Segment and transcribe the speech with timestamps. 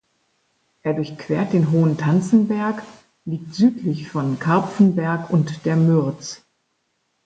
[0.81, 2.81] Er durchquert den hohen Tanzenberg,
[3.23, 6.41] liegt südlich von Kapfenberg und der Mürz.